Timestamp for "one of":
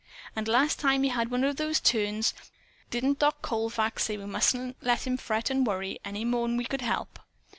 1.29-1.57